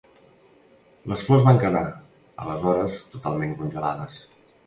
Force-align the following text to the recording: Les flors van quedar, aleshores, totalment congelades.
Les 1.11 1.25
flors 1.27 1.43
van 1.49 1.59
quedar, 1.65 1.83
aleshores, 2.45 2.97
totalment 3.17 3.55
congelades. 3.63 4.19